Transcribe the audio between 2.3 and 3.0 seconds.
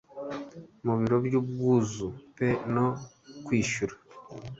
pe no